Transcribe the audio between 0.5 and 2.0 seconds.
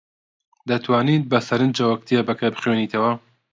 دەتوانیت بەسەرنجەوە